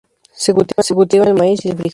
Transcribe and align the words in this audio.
Se 0.33 0.51
cultiva 0.95 1.25
el 1.25 1.35
maíz 1.35 1.63
y 1.63 1.69
el 1.69 1.75
frijol. 1.75 1.89